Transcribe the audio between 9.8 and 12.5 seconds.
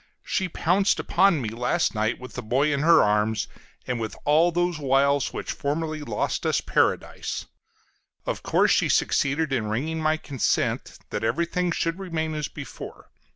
my consent that everything should remain as